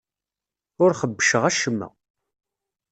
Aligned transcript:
Ur 0.83 0.91
xebbceɣ 0.99 1.43
acemma. 1.49 1.89